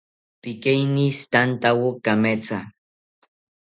[0.41, 2.59] Pikeinistantawo kametha